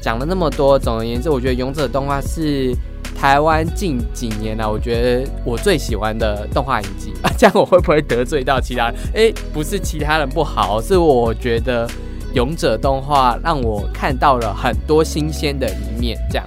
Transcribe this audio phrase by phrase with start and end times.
[0.00, 2.74] 讲了那么多，总而言之，我觉得《勇者》动画是
[3.14, 7.12] 台湾近几年来，我觉得我最喜欢的动画影集。
[7.22, 8.94] 啊， 这样我会不会得罪到其他人？
[9.14, 11.86] 哎，不是其他人不好，是我觉得
[12.32, 16.46] 《勇者》动画让我看到了很多新鲜的一面，这样。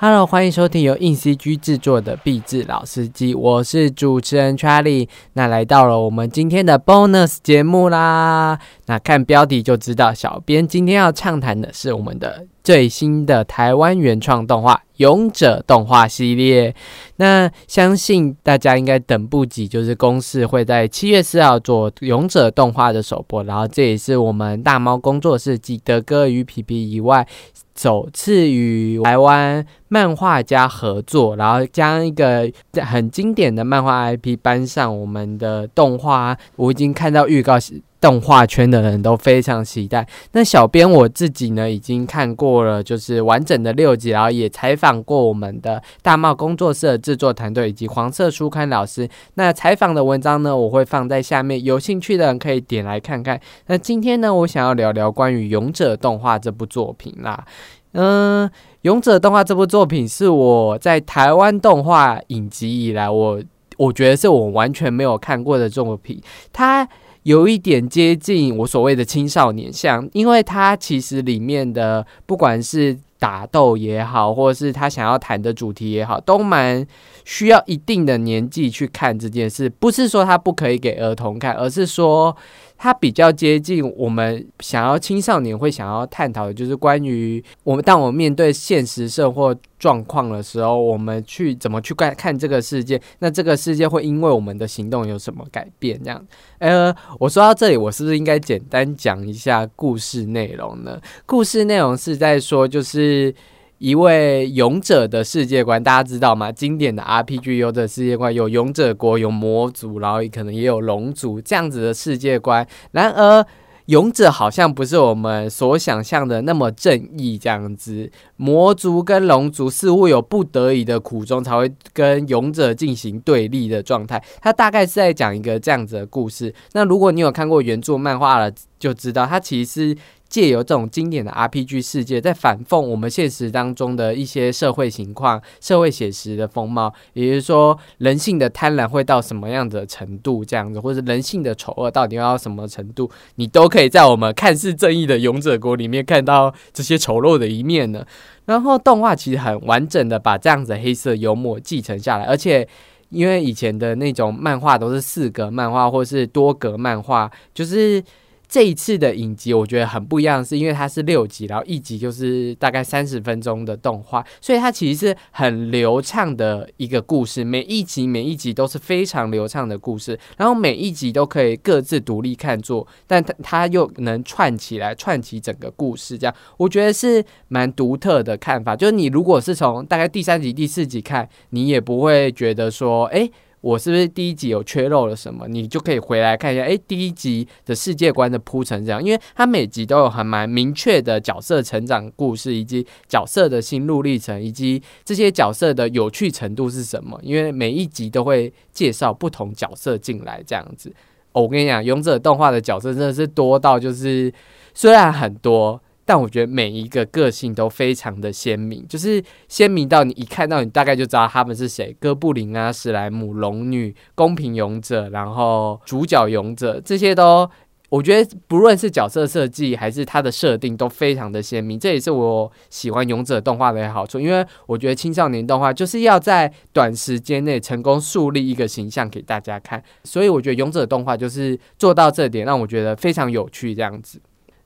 [0.00, 5.08] Hello，欢迎收听由硬 CG 制作的壁纸老司机，我是主持人 Charlie。
[5.32, 8.60] 那来到了我们今天的 Bonus 节目啦。
[8.86, 16.74] 那看标题就知道，小编今天要畅谈的是我们的最新的台湾原创动画《勇者》动画系列。
[17.16, 27.26] 那相信大家应该等不及，就是公司会在七月四号做《勇者》动画的首播，然后这也是我们大猫工作室及德哥与皮皮以外。
[27.74, 32.50] 首次与台湾漫画家合作，然后将一个
[32.82, 37.56] 很经典的漫画 IP 搬上我们的动画，我已经看到预告，
[38.00, 40.06] 动画圈的人都非常期待。
[40.32, 49.08] 那小编我自己呢，已经看过了，就是完整的六集，然后也采访过我们的大帽工作室的制作团队以及黄色书刊老师。
[49.34, 53.40] 那采访的文章呢，我会放在下面，有兴趣的人可以点来看看。
[53.66, 57.44] 那今天呢，我想要聊聊关于《勇者》动画这部作品啦。
[57.92, 58.46] 嗯，
[58.82, 63.42] 《勇者》动画这部作品是我在台湾动画影集以来，我
[63.76, 66.22] 我觉得是我完全没有看过的作品。
[66.52, 66.88] 它
[67.24, 76.86] 有一点接近我所谓的青少年像，因为它其实里面的不管是打斗也好，或者是他想要谈的主题也好，都蛮
[77.24, 79.68] 需要一定的年纪去看这件事。
[79.68, 82.36] 不是说他不可以给儿童看，而是说。
[82.80, 93.02] 他比较接近我们想要青少年会想要探讨的，就是关于我们当我们面对现实社会状况的时候，我们去怎么去看看这个世界？
[93.18, 96.00] 那这个世界会因为我们的行动有什么改变？
[96.04, 96.24] 这样，
[96.58, 101.00] 呃，我说到这里，我是不是应该简单讲一下故事内容呢？
[101.26, 103.07] 故事内容是在说，就是。
[103.08, 103.34] 是
[103.78, 106.52] 一位勇者的世界观，大家知道吗？
[106.52, 112.66] 经典的 RPG 勇者世界观有勇者国，有魔族，然后可能也有龙族这样子的世界观。
[112.90, 113.46] 然而，
[113.86, 118.10] 勇者好像不是我们所想象的那么正义这样子。
[118.36, 124.22] 魔族跟龙族似乎有不得已的苦衷，才会跟勇者进行对立的状态。
[124.42, 126.52] 他大概是在讲一个这样子的故事。
[126.72, 129.96] 那如果你有看过原著漫画了，就知道他其实。
[130.28, 148.04] 借由这种经典的 RPG 世界，在反讽我们现实当中的一些社会情况、社会写实的风貌，也就是说，人性的贪婪会到什么样的程度，这样子，或者人性的丑恶到底要到什么程度，你都可以在我们看似正义的勇者国里面看到这些丑陋的一面呢。
[148.44, 152.68] 然后，动画其实很完整的把这样子黑色幽默继承下来，而且
[153.08, 158.04] 因为以前的那种漫画都是四格漫画或是多格漫画，就是。
[158.48, 167.44] 这一次的影集我觉得很不一样，是因为它是六集，然后一集就是大概三十分钟的动画，所以它其实是很流畅的一个故事。
[167.44, 176.16] 每一集每一集都是非常流畅的故事，然后每一集都可以各自独立看作，但它它又能串起来，串起整个故事。
[176.16, 178.74] 这样我觉得是蛮独特的看法。
[178.74, 183.30] 就是你如果是从大概第三集、第四集看，你也不会觉得说，哎。
[183.60, 185.48] 我是不是第一集有缺漏了什么？
[185.48, 186.62] 你就可以回来看一下。
[186.62, 197.18] 哎，第一集的世界观的铺陈这样，因为它每集都有还蛮明确的角色成长故事，以及角色的心路历程，以及这些角色的有趣程度是什么。
[197.22, 200.92] 因为每一集都会介绍不同角色进来这样子。
[201.32, 204.32] 我跟你讲，勇者动画的角色真的是多到就是
[204.74, 205.80] 虽然很多。
[206.08, 211.94] 但我觉得每一个个性都非常的鲜明，就是鲜明到你一看到你大概就知道他们是谁。
[212.00, 217.46] 哥布林啊、史莱姆、龙女、公平勇者，然后主角勇者，这些都
[217.90, 221.78] 我觉得不论是角色设计还是它的设定都非常的鲜明。
[221.78, 234.18] 这也是我喜欢勇者动画的好处，因为我觉得青少年动画就是要在短时间内成功树立一个形象给大家看，所以我觉得勇者动画就是做到这点，让我觉得非常有趣这样子。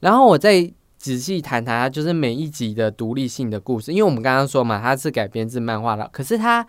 [0.00, 0.70] 然后我在。
[1.00, 3.90] 仔细谈谈它，就是每一集的独立性的故事。
[3.90, 6.64] 因为我们刚刚说嘛，它是改编自漫画的，可是它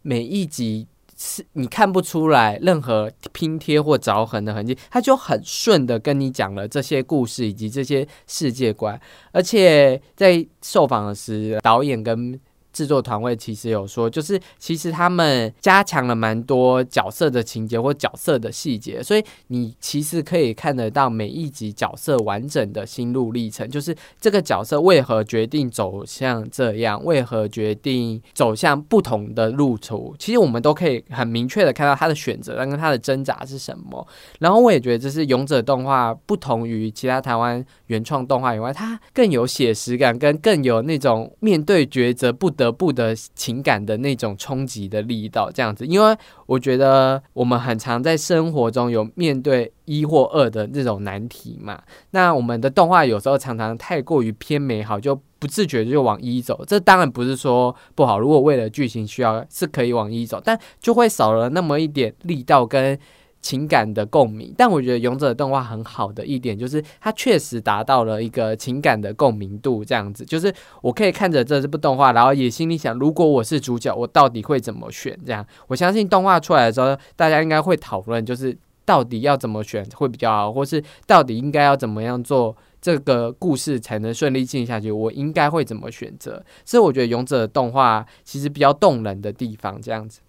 [0.00, 0.88] 每一集
[1.18, 8.98] 是你看不出来任何拼贴或凿痕的痕迹，它就很顺的跟你讲了这些故事以及这些世界观。
[9.32, 12.40] 而且在受访时，导演跟
[12.74, 34.04] 制作团队其实有说，就是其实他们加强了蛮多角色的情节或角色的细节，所以你其实可以看得到每一集角色完整的心路历程，就是这个角色为何决定走向这样，为何决定走向不同的路途，其实我们都可以很明确的看到他的选择跟他的挣扎是什么。
[34.40, 45.86] 然后我也觉得这是勇者动画不同于其他台湾原创动画以外，它更有写实感，跟更有那种面对抉择不得得不的情感的那种冲击的力道，这样子。
[45.86, 46.16] 因为
[46.46, 56.64] 我觉得我们很常在生活中有面对一或二的这种难题嘛，那我们的动画有时候常常太过于偏美好，就不自觉就往一走。
[56.66, 62.98] 这当然不是说不好，如果为了剧情需要是可以往一走，但就会少了那么一点力道跟。
[63.44, 69.84] 情感的共鸣，但我觉得《勇者》动画很好的一点就是，它确实达到了一个情感的共鸣度。
[69.84, 70.50] 这样子，就是
[70.80, 75.14] 我可以看着这这部动画，然后也心里想，如果我是主角，我到底会怎么选？
[75.26, 78.56] 这样，我相信动画出来的时候，大家应该会讨论，就是
[78.86, 84.90] 到底要怎么选会比较好，或是到底应该要怎么样做这个故事才能顺利进行下去？
[84.90, 86.42] 我应该会怎么选择？
[86.64, 90.20] 所以，我觉得《勇者》动画其实比较动人的地方，这样子。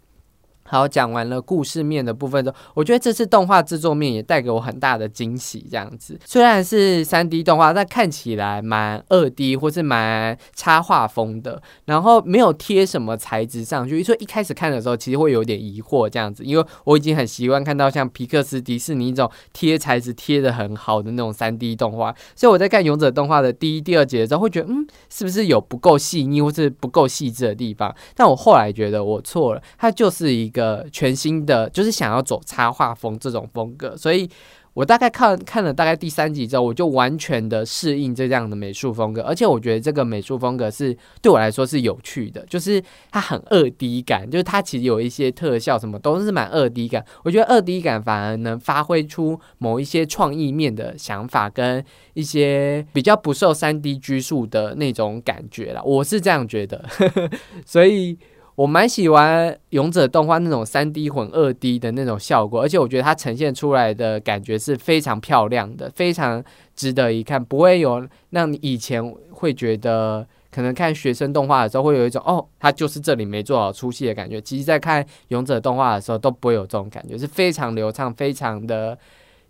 [0.68, 5.64] 好，讲完了故事面的部分之后，我觉得这次动画制作面也带给我很大的惊喜。
[5.70, 16.10] 这样子，虽然是三 D 动画，但看起来蛮二 D 或是蛮插画风的，然后没有贴什么材质上去，所以一开始看的时候其实会有点疑惑。
[16.10, 27.96] 这样子，因为我已经很习惯看到像皮克斯、迪士尼这种贴材质贴的很好的那种三 D 动画，所以我在看勇者动画的第一、第二节的时候，会觉得嗯，是不是有不够细腻或是不够细致的地方？
[28.16, 30.52] 但我后来觉得我错了，它就是一。
[30.56, 34.30] 个全新的，就是想要走插画风这种风格，所以
[34.74, 42.82] 我大概看看了大概第三集之后，我就完全的适应这样的美术风格，而且我觉得这个美术风格是对我来说是有趣的，就是
[43.12, 56.86] 它很二 D 感，就是它其实有一些特效什么都是蛮二 D 感，我觉得二 D 感反而能发挥出某一些创意面的想法跟一些比较不受三 D 拘束的那种感觉了，我是这样觉得，
[57.66, 58.18] 所以。
[58.56, 66.44] 我蛮喜欢勇者动画那种三 D 混二 D 的那种效果，而且我觉得它呈现出来的感觉是非常漂亮的，非常
[66.76, 74.40] 值得一看，不会有让你以前会觉得可能看学生动画的时候会有一种哦，它就是这里没做好出戏的感觉。
[74.40, 78.98] 其实，在看勇者动画的时候都不会有这种感觉，是非常流畅，非常的。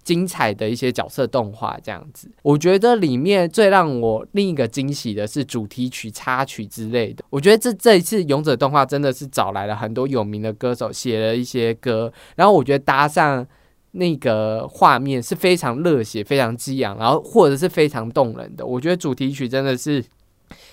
[0.05, 7.25] 精彩的一些角色动画这样子，我觉得里面最让我另一个惊喜的是主题曲、插曲之类的。
[7.31, 13.45] 我觉得这这一次勇者动画真的是找来了很多有名的歌手写了一些歌，然后我觉得搭上
[13.93, 18.63] 那个画面是非常热血、非常激昂，然后或者是非常动人的。
[18.63, 20.05] 我觉得主题曲真的是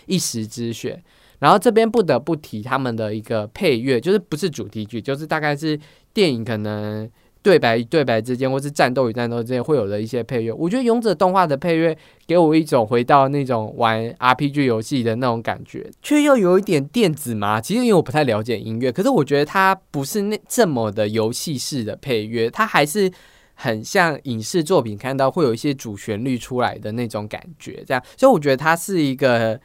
[0.04, 1.02] 一时之选。
[1.38, 5.80] 然后这边不得不提他们的一个配乐，就是不是主题曲，就是大概是
[6.12, 7.10] 电影可能。
[7.42, 11.96] 对白与对白之间，或是战斗与战斗之间会有的一些配乐，我觉得勇者动画的配乐
[12.26, 17.60] 给我一种回到那种玩 RPG 游戏的那种感觉，却又有一点电子嘛。
[17.60, 23.10] 其实因为我不太了解音乐，可是我觉得它不是那这么的游戏式的配乐，它还是
[23.54, 29.60] 很像影视作品看到会有一些主旋律出来的那种感觉，这样，所以我觉得它是一个。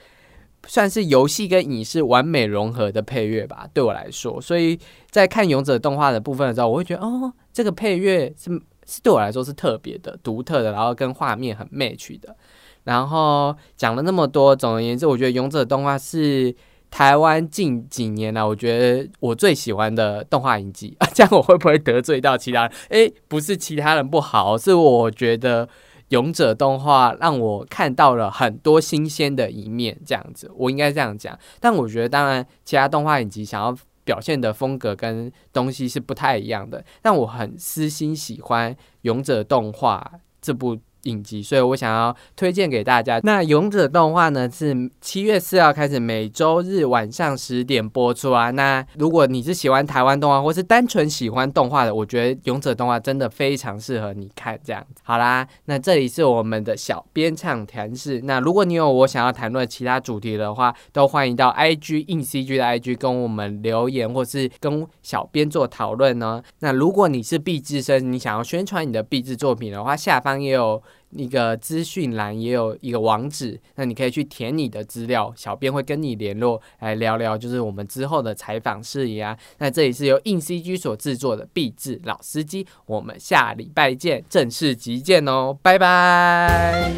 [0.66, 4.42] 算是游戏跟影视完美融合的配乐吧，对我来说。
[4.42, 4.78] 所以
[5.10, 8.52] 在看勇者动画的部分的时候，我会觉得哦，这个配乐是
[8.86, 12.36] 是对我来说是特别的、独特的，然后跟画面很 match 的。
[12.84, 16.54] 然后讲了那么多，总而言之，我觉得勇者 动画是
[16.90, 21.08] 台湾近几年来我觉得我最喜欢的动画影集啊。
[21.14, 22.72] 这样我会不会得罪到其他人？
[22.90, 25.68] 诶，不是其他人不好，是我觉得。
[26.10, 31.38] 勇者动画让我看到了很多新鲜的一面，这样子我应该这样讲。
[31.60, 36.84] 但我觉得，当然其他动画影集想要表现的风格跟东西是不太一样的。
[37.02, 40.12] 但我很私心喜欢勇者动画
[40.42, 40.78] 这部。
[41.08, 43.20] 影集，所以我想要推荐给大家。
[43.24, 48.52] 那《勇者》动画呢，是七月四号开始每周日晚上十点播出啊。
[48.52, 54.60] 那如果你是喜欢台湾动画，或是单纯喜欢动画的，我觉得《勇者》动画真的非常适合你看。
[54.64, 58.22] 这样，好啦，那这里是我们的小编畅谈室。
[58.24, 66.44] 那如果你有我想要谈论其他主题的话，都欢迎到 IG 硬 CG 的 IG 跟我们留言，或是跟小编做讨论呢。
[66.60, 70.82] 那如果你是毕制生，你想要宣传你的毕制作品的话，下方也有。
[71.12, 79.38] 一个资讯栏也有一个网址，那你可以去填你的资料，小编会跟你联络来聊聊，就是我们之后的采访事宜啊。
[79.60, 86.92] 那这里是由硬 CG 所制作的壁纸老司机，我们下礼拜见，正式集见哦，拜拜。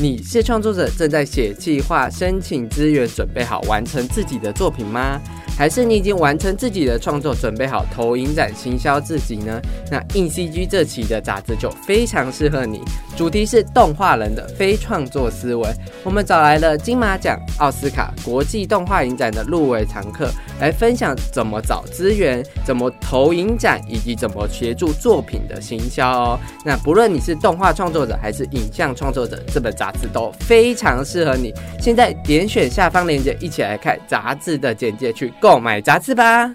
[0.00, 5.20] 你是创作者，正在写计划、申请资源，准备好完成自己的作品吗？
[5.56, 9.60] 还是你已经完成自己的创作，准备好投影展行销自己呢？
[9.90, 12.80] 那硬 CG 这期的杂志就非常适合你，
[13.16, 15.68] 主题是动画人的非创作思维。
[16.02, 26.40] 我们找来了金马奖、奥斯卡、国际动画影展的入围常客，来分享怎么找资源、怎么投影展，以及怎么协助作品的行销哦。
[26.64, 31.52] 那不论你是动画创作者还是影像创作者，这本杂志都非常适合你。
[31.78, 35.32] 现在点选下方链接，一起来看杂志的简介去。
[35.42, 36.54] 购买杂志吧。